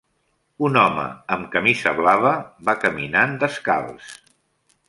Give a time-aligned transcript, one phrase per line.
[0.69, 1.03] Un home
[1.35, 2.33] amb camisa blava
[2.71, 4.13] va caminant descalç.